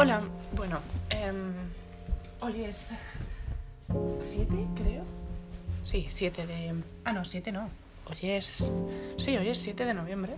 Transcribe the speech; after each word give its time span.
Hola, 0.00 0.22
bueno, 0.54 0.78
em, 1.10 1.54
hoy 2.38 2.62
es 2.62 2.90
7, 4.20 4.54
creo. 4.76 5.02
Sí, 5.82 6.06
7 6.08 6.46
de... 6.46 6.84
Ah, 7.04 7.12
no, 7.12 7.24
7 7.24 7.50
no. 7.50 7.68
Hoy 8.08 8.30
es... 8.30 8.70
Sí, 9.16 9.36
hoy 9.36 9.48
es 9.48 9.58
7 9.58 9.84
de 9.84 9.94
noviembre. 9.94 10.34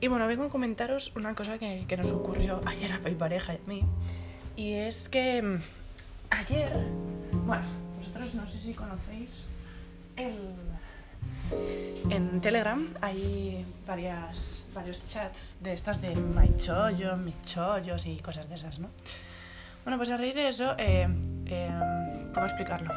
Y 0.00 0.08
bueno, 0.08 0.26
vengo 0.26 0.44
a 0.44 0.48
comentaros 0.48 1.14
una 1.16 1.34
cosa 1.34 1.58
que, 1.58 1.84
que 1.86 1.98
nos 1.98 2.12
ocurrió 2.12 2.62
ayer 2.66 2.90
a 2.94 2.98
mi 3.00 3.10
pareja 3.10 3.52
y 3.52 3.56
a 3.56 3.60
mí. 3.66 3.82
Y 4.56 4.72
es 4.72 5.10
que 5.10 5.36
em, 5.36 5.60
ayer... 6.30 6.72
Bueno, 7.44 7.66
vosotros 7.98 8.34
no 8.36 8.48
sé 8.48 8.58
si 8.58 8.72
conocéis 8.72 9.28
el... 10.16 10.32
En 12.10 12.40
Telegram 12.40 12.86
hay 13.00 13.64
varias, 13.86 14.64
varios 14.74 15.06
chats 15.06 15.56
de 15.60 15.72
estas 15.72 16.00
de 16.00 16.14
my 16.14 16.56
chollo, 16.58 17.16
mis 17.16 17.36
y 18.06 18.16
cosas 18.18 18.48
de 18.48 18.54
esas, 18.54 18.78
¿no? 18.78 18.88
Bueno, 19.84 19.96
pues 19.98 20.10
a 20.10 20.16
raíz 20.16 20.34
de 20.34 20.48
eso, 20.48 20.74
eh, 20.78 21.08
eh, 21.46 21.70
¿cómo 22.32 22.46
explicarlo? 22.46 22.92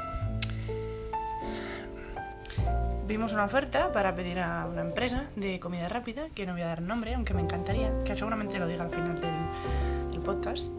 Vimos 3.08 3.34
una 3.34 3.46
oferta 3.46 3.92
para 3.92 4.16
pedir 4.16 4.40
a 4.40 4.66
una 4.66 4.82
empresa 4.82 5.26
de 5.36 5.60
comida 5.60 5.88
rápida, 5.90 6.28
que 6.34 6.46
no 6.46 6.54
voy 6.54 6.62
a 6.62 6.68
dar 6.68 6.82
nombre, 6.82 7.14
aunque 7.14 7.34
me 7.34 7.42
encantaría, 7.42 7.92
que 8.04 8.16
seguramente 8.16 8.58
lo 8.58 8.68
diga 8.68 8.84
al 8.84 8.90
final 8.90 9.22
del, 9.22 10.12
del 10.12 10.22
podcast. 10.22 10.70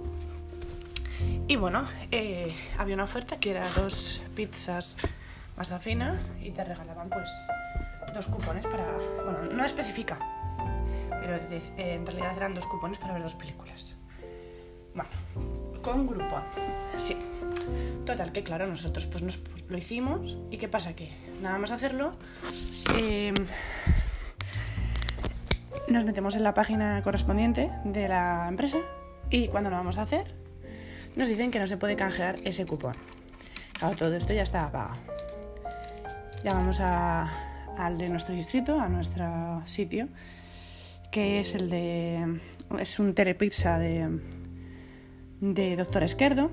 Y 1.48 1.56
bueno, 1.56 1.86
eh, 2.10 2.55
había 2.78 2.94
una 2.94 3.05
oferta 3.05 3.38
que 3.38 3.52
era 3.52 3.69
dos 3.77 4.20
pizzas 4.34 4.97
masa 5.56 5.78
fina 5.78 6.20
y 6.42 6.51
te 6.51 6.65
regalaban 6.65 7.09
pues 7.09 7.30
dos 8.14 8.27
cupones 8.27 8.66
para... 8.66 8.84
Bueno, 9.24 9.52
no 9.52 9.64
especifica, 9.64 10.19
pero 11.09 11.37
en 11.77 12.06
realidad 12.06 12.37
eran 12.37 12.55
dos 12.55 12.66
cupones 12.66 12.98
para 12.98 13.14
ver 13.14 13.23
dos 13.23 13.34
películas. 13.34 13.95
Bueno, 14.95 15.11
con 15.83 16.06
Groupon, 16.06 16.42
sí. 16.97 17.17
Total, 18.05 18.33
que 18.33 18.42
claro, 18.42 18.67
nosotros 18.67 19.06
pues, 19.06 19.22
nos, 19.22 19.36
pues, 19.36 19.69
lo 19.69 19.77
hicimos 19.77 20.39
y 20.50 20.58
¿qué 20.58 20.69
pasa? 20.69 20.95
Que 20.95 21.12
nada 21.42 21.58
más 21.58 21.70
hacerlo, 21.70 22.12
eh, 22.97 23.34
nos 25.89 26.05
metemos 26.05 26.34
en 26.36 26.45
la 26.45 26.55
página 26.55 27.02
correspondiente 27.02 27.70
de 27.84 28.08
la 28.08 28.47
empresa 28.48 28.78
y 29.30 29.48
cuando 29.48 29.70
lo 29.70 29.77
vamos 29.77 29.98
a 29.98 30.02
hacer, 30.02 30.34
nos 31.17 31.28
dicen 31.28 31.50
que 31.50 31.58
no 31.58 31.67
se 31.67 31.77
puede 31.77 31.97
canjear 31.97 32.36
ese 32.45 32.64
cupón. 32.64 32.95
Claro, 33.78 33.97
todo 33.97 34.14
esto 34.14 34.33
ya 34.33 34.42
estaba 34.42 34.70
pagado. 34.70 35.16
Llamamos 36.45 36.81
a, 36.81 37.29
al 37.77 37.98
de 37.98 38.09
nuestro 38.09 38.34
distrito, 38.34 38.81
a 38.81 38.89
nuestro 38.89 39.62
sitio, 39.65 40.09
que 41.11 41.41
es 41.41 41.55
el 41.55 41.70
de. 41.70 42.41
es 42.79 42.98
un 42.98 43.15
telepizza 43.15 43.79
de, 43.79 44.20
Doctor 45.41 46.03
Esquerdo. 46.03 46.51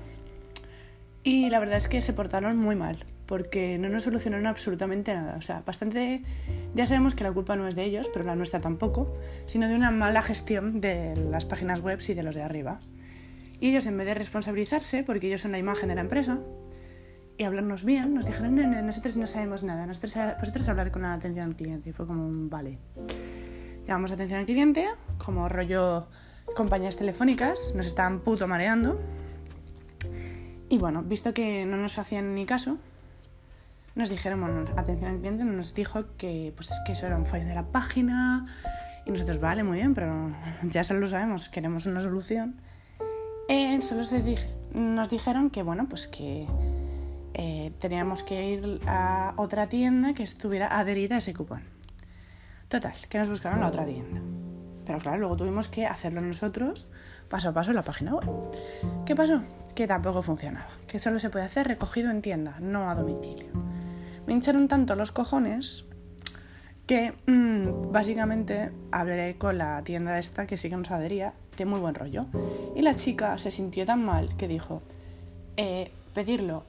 Y 1.22 1.48
la 1.48 1.58
verdad 1.58 1.78
es 1.78 1.88
que 1.88 2.02
se 2.02 2.12
portaron 2.12 2.58
muy 2.58 2.76
mal, 2.76 3.04
porque 3.26 3.78
no 3.78 3.88
nos 3.88 4.02
solucionaron 4.02 4.46
absolutamente 4.46 5.14
nada. 5.14 5.36
O 5.36 5.42
sea, 5.42 5.62
bastante. 5.64 6.22
Ya 6.74 6.86
sabemos 6.86 7.14
que 7.14 7.24
la 7.24 7.32
culpa 7.32 7.56
no 7.56 7.66
es 7.66 7.76
de 7.76 7.84
ellos, 7.84 8.10
pero 8.12 8.24
la 8.24 8.36
nuestra 8.36 8.60
tampoco, 8.60 9.16
sino 9.46 9.68
de 9.68 9.74
una 9.74 9.90
mala 9.90 10.22
gestión 10.22 10.80
de 10.80 11.16
las 11.16 11.44
páginas 11.44 11.80
web 11.80 12.00
y 12.06 12.14
de 12.14 12.22
los 12.22 12.34
de 12.34 12.42
arriba. 12.42 12.78
Y 13.60 13.70
ellos, 13.70 13.86
en 13.86 13.96
vez 13.96 14.06
de 14.06 14.14
responsabilizarse, 14.14 15.04
porque 15.04 15.28
ellos 15.28 15.40
son 15.40 15.52
la 15.52 15.58
imagen 15.58 15.88
de 15.88 15.94
la 15.94 16.02
empresa, 16.02 16.40
y 17.36 17.44
hablarnos 17.44 17.84
bien, 17.84 18.14
nos 18.14 18.26
dijeron, 18.26 18.54
no, 18.54 18.66
no, 18.66 18.80
nosotros 18.82 19.16
no 19.16 19.26
sabemos 19.26 19.62
nada, 19.64 19.86
nosotros, 19.86 20.16
vosotros 20.38 20.68
hablar 20.68 20.90
con 20.92 21.02
la 21.02 21.14
atención 21.14 21.46
al 21.48 21.56
cliente. 21.56 21.90
Y 21.90 21.92
fue 21.92 22.06
como, 22.06 22.26
un 22.26 22.48
vale. 22.48 22.78
Llamamos 23.86 24.12
atención 24.12 24.40
al 24.40 24.46
cliente, 24.46 24.88
como 25.18 25.48
rollo 25.48 26.06
compañías 26.56 26.96
telefónicas, 26.96 27.72
nos 27.74 27.86
estaban 27.86 28.20
puto 28.20 28.46
mareando. 28.46 29.00
Y 30.68 30.78
bueno, 30.78 31.02
visto 31.02 31.34
que 31.34 31.66
no 31.66 31.76
nos 31.76 31.98
hacían 31.98 32.34
ni 32.34 32.46
caso, 32.46 32.78
nos 33.94 34.08
dijeron, 34.08 34.40
bueno, 34.40 34.64
atención 34.76 35.10
al 35.10 35.18
cliente 35.18 35.44
nos 35.44 35.74
dijo 35.74 36.04
que, 36.16 36.52
pues, 36.56 36.70
que 36.86 36.92
eso 36.92 37.06
era 37.06 37.16
un 37.16 37.26
fallo 37.26 37.46
de 37.46 37.54
la 37.54 37.64
página. 37.64 38.46
Y 39.06 39.10
nosotros, 39.10 39.38
vale, 39.40 39.62
muy 39.64 39.76
bien, 39.78 39.94
pero 39.94 40.32
ya 40.62 40.82
se 40.82 40.94
lo 40.94 41.06
sabemos, 41.06 41.48
queremos 41.48 41.86
una 41.86 42.00
solución. 42.00 42.56
Eh, 43.48 43.80
solo 43.82 44.02
se 44.04 44.24
dij- 44.24 44.56
nos 44.74 45.10
dijeron 45.10 45.50
que, 45.50 45.62
bueno, 45.62 45.86
pues 45.88 46.08
que 46.08 46.46
eh, 47.34 47.72
teníamos 47.80 48.22
que 48.22 48.50
ir 48.50 48.80
a 48.86 49.34
otra 49.36 49.68
tienda 49.68 50.14
que 50.14 50.22
estuviera 50.22 50.78
adherida 50.78 51.16
a 51.16 51.18
ese 51.18 51.34
cupón. 51.34 51.62
Total, 52.68 52.94
que 53.08 53.18
nos 53.18 53.28
buscaron 53.28 53.60
la 53.60 53.68
otra 53.68 53.84
tienda. 53.84 54.20
Pero 54.86 54.98
claro, 54.98 55.18
luego 55.18 55.36
tuvimos 55.36 55.68
que 55.68 55.86
hacerlo 55.86 56.20
nosotros 56.20 56.86
paso 57.28 57.48
a 57.48 57.52
paso 57.52 57.70
en 57.70 57.76
la 57.76 57.82
página 57.82 58.14
web. 58.14 58.28
¿Qué 59.04 59.16
pasó? 59.16 59.42
Que 59.74 59.86
tampoco 59.86 60.22
funcionaba. 60.22 60.68
Que 60.86 60.98
solo 60.98 61.18
se 61.18 61.30
puede 61.30 61.44
hacer 61.44 61.66
recogido 61.66 62.10
en 62.10 62.22
tienda, 62.22 62.56
no 62.60 62.88
a 62.88 62.94
domicilio. 62.94 63.48
Me 64.26 64.32
hincharon 64.32 64.68
tanto 64.68 64.94
los 64.94 65.12
cojones 65.12 65.86
que 66.86 67.14
mm, 67.26 67.92
básicamente 67.92 68.70
hablé 68.92 69.36
con 69.38 69.58
la 69.58 69.82
tienda 69.82 70.18
esta 70.18 70.46
que 70.46 70.56
sí 70.56 70.68
que 70.68 70.76
nos 70.76 70.90
adhería 70.90 71.32
de 71.56 71.64
muy 71.64 71.80
buen 71.80 71.94
rollo. 71.94 72.26
Y 72.76 72.82
la 72.82 72.94
chica 72.94 73.38
se 73.38 73.50
sintió 73.50 73.86
tan 73.86 74.04
mal 74.04 74.36
que 74.36 74.48
dijo, 74.48 74.82
eh, 75.56 75.90
pedirlo 76.14 76.64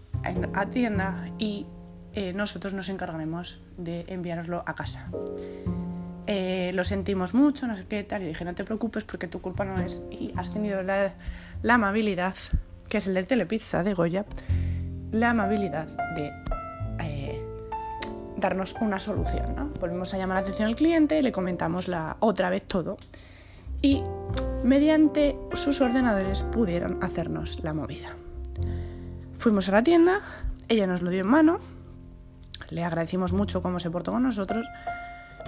a 0.54 0.66
tienda 0.68 1.30
y 1.38 1.66
eh, 2.14 2.34
nosotros 2.34 2.74
nos 2.74 2.90
encargaremos 2.90 3.62
de 3.78 4.06
enviároslo 4.08 4.64
a 4.66 4.76
casa. 4.76 5.10
Eh, 6.28 6.72
lo 6.74 6.84
sentimos 6.84 7.34
mucho, 7.34 7.68
no 7.68 7.76
sé 7.76 7.86
qué 7.88 8.04
tal, 8.04 8.24
y 8.24 8.28
dije, 8.28 8.44
no 8.46 8.56
te 8.56 8.64
preocupes 8.64 9.04
porque 9.04 9.28
tu 9.28 9.42
culpa 9.42 9.66
no 9.66 9.80
es. 9.80 10.04
Y 10.10 10.32
has 10.36 10.52
tenido 10.52 10.82
la, 10.82 11.14
amabilidad, 11.68 12.36
que 12.90 12.98
es 12.98 13.08
el 13.08 13.14
de 13.14 13.24
Telepizza 13.24 13.84
de 13.84 13.94
Goya, 13.94 14.26
la 15.12 15.32
amabilidad 15.32 15.88
de 16.16 16.32
eh, 17.02 17.44
darnos 18.38 18.76
una 18.82 18.98
solución. 19.00 19.56
¿no? 19.56 19.66
Volvimos 19.80 20.14
a 20.14 20.18
llamar 20.18 20.38
la 20.38 20.42
atención 20.42 20.68
al 20.68 20.76
cliente, 20.76 21.22
le 21.22 21.32
comentamos 21.32 21.88
la, 21.88 22.18
otra 22.20 22.50
vez 22.50 22.64
todo 22.68 22.98
y 23.82 24.02
mediante 24.64 25.38
sus 25.54 25.80
ordenadores 25.82 26.42
pudieron 26.44 27.04
hacernos 27.04 27.64
la 27.64 27.74
movida. 27.74 28.16
Fuimos 29.46 29.70
a 29.70 29.74
la 29.74 29.84
tienda, 29.84 30.22
ella 30.70 30.88
nos 30.88 31.04
lo 31.04 31.12
dio 31.12 31.22
en 31.22 31.28
mano, 31.28 31.60
le 32.72 32.84
agradecimos 32.84 33.32
mucho 33.32 33.62
cómo 33.62 33.80
se 33.80 33.92
portó 33.92 34.12
con 34.12 34.24
nosotros, 34.24 34.66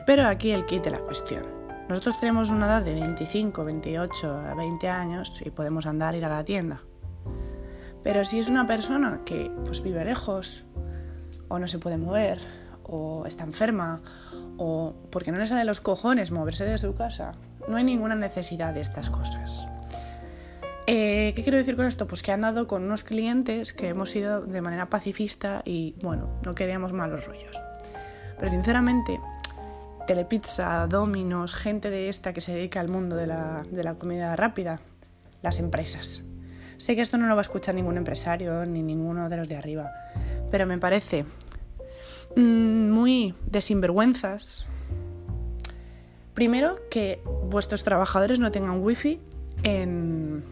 pero 0.05 0.27
aquí 0.27 0.51
el 0.51 0.67
kit 0.67 0.85
la 0.85 0.99
cuestión. 0.99 1.47
Nosotros 1.89 2.19
tenemos 2.19 2.51
una 2.51 2.67
edad 2.67 2.83
de 2.83 2.93
25, 2.93 3.65
28, 3.65 4.55
20 4.55 4.87
años 4.87 5.41
y 5.43 5.49
podemos 5.49 5.87
andar 5.87 6.13
ir 6.13 6.25
a 6.25 6.29
la 6.29 6.45
tienda. 6.45 6.83
Pero 8.03 8.23
si 8.23 8.37
es 8.37 8.49
una 8.51 8.67
persona 8.67 9.21
que 9.25 9.51
pues, 9.65 9.81
vive 9.81 10.05
lejos, 10.05 10.63
o 11.47 11.57
no 11.57 11.67
se 11.67 11.79
puede 11.79 11.97
mover, 11.97 12.39
o 12.83 13.25
está 13.25 13.45
enferma, 13.45 14.01
o 14.57 14.93
porque 15.09 15.31
no 15.31 15.39
le 15.39 15.47
sale 15.47 15.65
los 15.65 15.81
cojones 15.81 16.29
moverse 16.29 16.65
de 16.65 16.77
su 16.77 16.93
casa, 16.93 17.33
no 17.67 17.77
hay 17.77 17.83
ninguna 17.83 18.13
necesidad 18.13 18.75
de 18.75 18.81
estas 18.81 19.09
cosas. 19.09 19.67
Eh, 20.89 21.33
¿Qué 21.35 21.43
quiero 21.43 21.57
decir 21.57 21.75
con 21.75 21.85
esto? 21.85 22.07
Pues 22.07 22.23
que 22.23 22.31
han 22.31 22.39
dado 22.39 22.65
con 22.65 22.83
unos 22.83 23.03
clientes 23.03 23.73
que 23.73 23.89
hemos 23.89 24.15
ido 24.15 24.41
de 24.41 24.61
manera 24.61 24.89
pacifista 24.89 25.61
y 25.65 25.95
bueno, 26.01 26.39
no 26.45 26.55
queríamos 26.55 26.93
malos 26.93 27.25
rollos. 27.25 27.61
Pero 28.39 28.49
sinceramente, 28.49 29.19
Telepizza, 30.07 30.87
Dominos, 30.87 31.55
gente 31.55 31.89
de 31.89 32.07
esta 32.07 32.31
que 32.31 32.39
se 32.39 32.53
dedica 32.53 32.79
al 32.79 32.87
mundo 32.87 33.17
de 33.17 33.27
la, 33.27 33.65
de 33.69 33.83
la 33.83 33.95
comida 33.95 34.33
rápida, 34.37 34.79
las 35.41 35.59
empresas. 35.59 36.23
Sé 36.77 36.95
que 36.95 37.01
esto 37.01 37.17
no 37.17 37.27
lo 37.27 37.35
va 37.35 37.41
a 37.41 37.43
escuchar 37.43 37.75
ningún 37.75 37.97
empresario 37.97 38.65
ni 38.65 38.81
ninguno 38.81 39.27
de 39.27 39.35
los 39.35 39.49
de 39.49 39.57
arriba, 39.57 39.91
pero 40.51 40.65
me 40.65 40.77
parece 40.77 41.25
mm, 42.37 42.89
muy 42.91 43.33
de 43.45 43.59
sinvergüenzas. 43.59 44.65
Primero, 46.33 46.75
que 46.89 47.19
vuestros 47.49 47.83
trabajadores 47.83 48.39
no 48.39 48.51
tengan 48.51 48.81
wifi 48.81 49.19
en, 49.63 50.43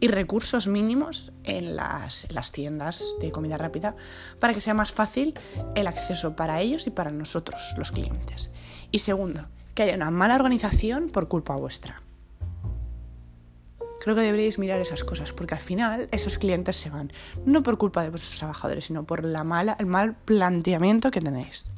y 0.00 0.08
recursos 0.08 0.68
mínimos 0.68 1.32
en 1.44 1.76
las, 1.76 2.24
en 2.24 2.34
las 2.34 2.52
tiendas 2.52 3.04
de 3.20 3.32
comida 3.32 3.58
rápida 3.58 3.96
para 4.40 4.54
que 4.54 4.60
sea 4.60 4.74
más 4.74 4.92
fácil 4.92 5.34
el 5.74 5.86
acceso 5.86 6.36
para 6.36 6.60
ellos 6.60 6.86
y 6.86 6.90
para 6.90 7.10
nosotros, 7.10 7.74
los 7.76 7.90
clientes. 7.90 8.50
Y 8.90 9.00
segundo, 9.00 9.46
que 9.74 9.82
haya 9.82 9.94
una 9.94 10.10
mala 10.10 10.36
organización 10.36 11.08
por 11.08 11.28
culpa 11.28 11.56
vuestra. 11.56 12.02
Creo 14.00 14.14
que 14.14 14.22
deberíais 14.22 14.58
mirar 14.58 14.80
esas 14.80 15.02
cosas, 15.02 15.32
porque 15.32 15.54
al 15.54 15.60
final 15.60 16.08
esos 16.12 16.38
clientes 16.38 16.76
se 16.76 16.88
van, 16.88 17.12
no 17.44 17.64
por 17.64 17.78
culpa 17.78 18.02
de 18.02 18.10
vuestros 18.10 18.38
trabajadores, 18.38 18.84
sino 18.84 19.04
por 19.04 19.24
la 19.24 19.42
mala, 19.42 19.76
el 19.80 19.86
mal 19.86 20.14
planteamiento 20.14 21.10
que 21.10 21.20
tenéis. 21.20 21.70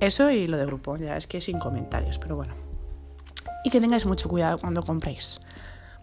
Eso 0.00 0.30
y 0.30 0.46
lo 0.46 0.58
de 0.58 0.66
grupo, 0.66 0.96
ya 0.96 1.16
es 1.16 1.26
que 1.26 1.40
sin 1.40 1.58
comentarios, 1.58 2.18
pero 2.18 2.36
bueno. 2.36 2.54
Y 3.64 3.70
que 3.70 3.80
tengáis 3.80 4.06
mucho 4.06 4.28
cuidado 4.28 4.58
cuando 4.58 4.82
compréis 4.82 5.40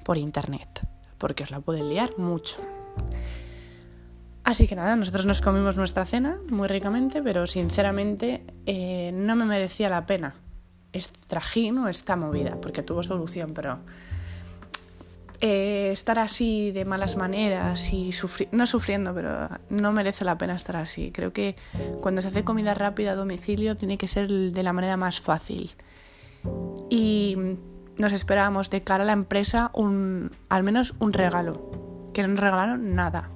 por 0.03 0.18
internet, 0.18 0.86
porque 1.25 1.42
os 1.42 1.50
la 1.50 1.60
pueden 1.60 1.89
liar 1.89 2.19
mucho. 2.19 2.62
Así 4.44 4.68
que 4.68 4.75
nada, 4.75 4.95
nosotros 4.95 5.25
nos 5.25 5.42
comimos 5.42 5.75
nuestra 5.75 6.06
cena 6.06 6.38
muy 6.51 6.68
ricamente, 6.68 7.24
pero 7.24 7.48
sinceramente 7.48 8.44
eh, 8.68 9.10
no 9.12 9.36
me 9.36 9.45
merecía 9.45 9.89
la 9.89 10.06
pena 10.06 10.36
este 10.94 11.18
trajín 11.25 11.80
o 11.80 11.88
esta 11.88 12.16
movida, 12.16 12.62
porque 12.62 12.83
tuvo 12.83 13.01
solución, 13.01 13.56
pero 13.56 13.80
eh, 15.42 15.89
estar 15.92 16.19
así 16.19 16.69
de 16.72 16.86
malas 16.86 17.18
maneras 17.18 17.92
y 17.92 18.12
no 18.51 18.68
sufriendo, 18.68 19.16
pero 19.16 19.50
no 19.72 19.92
merece 19.94 20.25
la 20.25 20.38
pena 20.38 20.54
estar 20.54 20.75
así. 20.75 21.10
Creo 21.12 21.33
que 21.33 21.56
cuando 22.01 22.22
se 22.22 22.27
hace 22.27 22.44
comida 22.44 22.75
rápida 22.75 23.13
a 23.13 23.16
domicilio 23.16 23.77
tiene 23.77 23.98
que 23.98 24.07
ser 24.07 24.30
de 24.30 24.62
la 24.62 24.74
manera 24.74 24.95
más 24.95 25.22
fácil. 25.22 25.72
Y 26.92 27.36
nos 27.97 28.13
esperábamos 28.13 28.69
de 28.69 28.83
cara 28.83 29.03
a 29.03 29.07
la 29.07 29.13
empresa 29.13 29.71
un, 29.74 30.31
al 30.50 30.63
menos 30.63 30.95
un 31.00 31.13
regalo, 31.13 32.12
que 32.13 32.21
no 32.21 32.30
nos 32.30 32.39
regalaron 32.39 32.95
nada. 32.95 33.30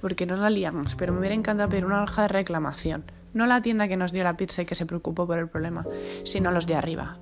Porque 0.00 0.26
no 0.26 0.36
la 0.36 0.50
liamos, 0.50 0.94
pero 0.94 1.12
me 1.12 1.18
hubiera 1.18 1.34
encantado 1.34 1.68
pedir 1.68 1.84
una 1.84 2.02
hoja 2.02 2.22
de 2.22 2.28
reclamación. 2.28 3.10
No 3.34 3.46
la 3.46 3.62
tienda 3.62 3.88
que 3.88 3.96
nos 3.96 4.12
dio 4.12 4.24
la 4.24 4.36
pizza 4.36 4.62
y 4.62 4.66
que 4.66 4.74
se 4.74 4.86
preocupó 4.86 5.26
por 5.26 5.38
el 5.38 5.48
problema, 5.48 5.84
sino 6.24 6.50
los 6.50 6.66
de 6.66 6.76
arriba 6.76 7.18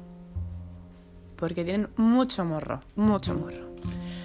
porque 1.37 1.64
tienen 1.64 1.88
mucho 1.96 2.44
morro, 2.44 2.81
mucho 2.96 3.34
morro. 3.34 3.75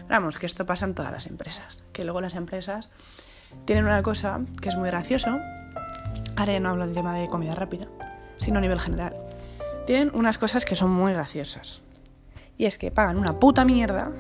Vamos, 0.09 0.39
que 0.39 0.45
esto 0.45 0.65
pasa 0.65 0.85
en 0.85 0.95
todas 0.95 1.12
las 1.12 1.27
empresas, 1.27 1.83
que 1.94 2.03
luego 2.03 2.21
las 2.21 2.35
empresas 2.35 2.89
tienen 3.65 3.85
una 3.85 4.01
cosa 4.01 4.41
que 4.62 4.69
es 4.69 4.75
muy 4.75 4.88
gracioso, 4.89 5.38
ahora 6.35 6.53
ya 6.53 6.59
no 6.59 6.69
hablo 6.69 6.85
del 6.85 6.95
tema 6.95 7.17
de 7.17 7.27
comida 7.27 7.53
rápida, 7.53 7.88
sino 8.38 8.57
a 8.57 8.62
nivel 8.62 8.79
general. 8.79 9.15
Tienen 9.85 10.11
unas 10.13 10.37
cosas 10.37 10.65
que 10.65 10.75
son 10.75 10.91
muy 10.91 11.13
graciosas. 11.13 11.81
Y 12.57 12.65
es 12.65 12.77
que 12.77 12.91
pagan 12.91 13.17
una 13.17 13.39
puta 13.39 13.65
mierda, 13.65 14.11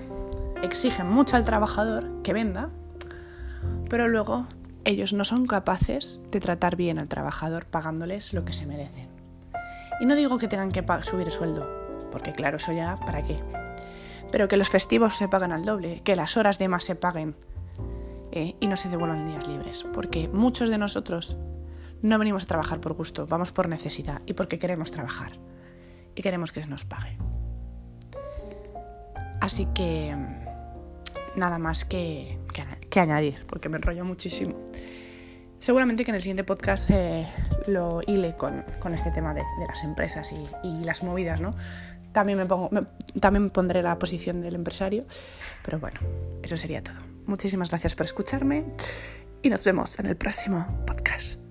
exigen 0.63 1.07
mucho 1.07 1.35
al 1.35 1.45
trabajador 1.45 2.09
que 2.23 2.33
venda, 2.33 2.69
pero 3.89 4.07
luego 4.07 4.47
ellos 4.85 5.13
no 5.13 5.23
son 5.23 5.45
capaces 5.45 6.21
de 6.31 6.39
tratar 6.39 6.75
bien 6.75 6.97
al 6.97 7.07
trabajador 7.07 7.65
pagándoles 7.65 8.33
lo 8.33 8.43
que 8.43 8.53
se 8.53 8.65
merecen. 8.65 9.09
Y 9.99 10.05
no 10.07 10.15
digo 10.15 10.39
que 10.39 10.47
tengan 10.47 10.71
que 10.71 10.83
subir 11.03 11.27
el 11.27 11.31
sueldo, 11.31 11.69
porque 12.11 12.31
claro, 12.31 12.57
eso 12.57 12.71
ya, 12.71 12.95
¿para 13.05 13.21
qué? 13.21 13.39
Pero 14.31 14.47
que 14.47 14.57
los 14.57 14.69
festivos 14.69 15.17
se 15.17 15.27
pagan 15.27 15.51
al 15.51 15.65
doble, 15.65 15.99
que 16.03 16.15
las 16.15 16.37
horas 16.37 16.57
de 16.57 16.67
más 16.67 16.83
se 16.83 16.95
paguen 16.95 17.35
eh, 18.31 18.55
y 18.59 18.67
no 18.67 18.77
se 18.77 18.89
devuelvan 18.89 19.25
días 19.25 19.47
libres, 19.47 19.85
porque 19.93 20.27
muchos 20.29 20.69
de 20.69 20.79
nosotros 20.79 21.37
no 22.01 22.17
venimos 22.17 22.45
a 22.45 22.47
trabajar 22.47 22.79
por 22.81 22.93
gusto, 22.93 23.27
vamos 23.27 23.51
por 23.51 23.69
necesidad 23.69 24.21
y 24.25 24.33
porque 24.33 24.57
queremos 24.57 24.89
trabajar 24.89 25.33
y 26.15 26.21
queremos 26.21 26.51
que 26.51 26.61
se 26.61 26.67
nos 26.67 26.85
pague. 26.85 27.17
Así 29.39 29.67
que 29.73 30.15
nada 31.35 31.57
más 31.57 31.85
que, 31.85 32.37
que, 32.89 32.99
añadir, 32.99 33.45
porque 33.47 33.69
me 33.69 33.77
enrollo 33.77 34.05
muchísimo. 34.05 34.55
Seguramente 35.59 36.03
que 36.03 36.11
en 36.11 36.15
el 36.15 36.21
siguiente 36.21 36.43
podcast 36.43 36.89
eh, 36.91 37.27
lo 37.67 38.01
hile 38.05 38.35
con, 38.35 38.63
este 38.93 39.11
tema 39.11 39.33
de, 39.33 39.43
las 39.67 39.83
empresas 39.83 40.31
y, 40.31 40.67
y, 40.67 40.83
las 40.83 41.03
movidas, 41.03 41.39
¿no? 41.41 41.55
También 42.11 42.37
me, 42.37 42.45
pongo, 42.45 42.69
también 43.19 43.49
pondré 43.49 43.81
la 43.81 43.97
posición 43.97 44.41
del 44.41 44.55
empresario. 44.55 45.05
Pero 45.63 45.79
bueno, 45.79 45.99
eso 46.43 46.57
sería 46.57 46.83
todo. 46.83 46.97
Muchísimas 47.25 47.69
gracias 47.69 47.95
por 47.95 48.05
escucharme 48.05 48.65
y 49.41 49.49
nos 49.49 49.63
vemos 49.63 49.97
en 49.99 50.07
el 50.07 50.17
próximo 50.17 50.83
podcast. 50.85 51.41